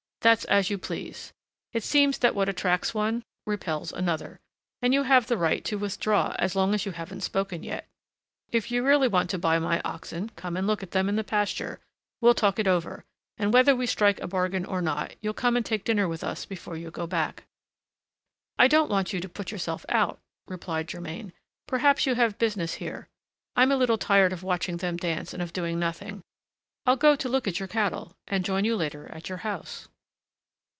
[0.23, 1.33] That's as you please.
[1.73, 4.39] It seems that what attracts one repels another,
[4.79, 7.87] and you have the right to withdraw as long as you haven't spoken yet.
[8.51, 11.23] If you really want to buy my oxen, come and look at them in the
[11.23, 11.79] pasture;
[12.21, 13.03] we'll talk it over,
[13.39, 16.45] and whether we strike a bargain or not, you'll come and take dinner with us
[16.45, 17.45] before you go back."
[18.59, 21.33] "I don't want you to put yourself out," replied Germain,
[21.67, 23.07] "perhaps you have business here;
[23.55, 26.21] I'm a little tired of watching them dance and of doing nothing.
[26.85, 29.87] I'll go to look at your cattle, and join you later at your house."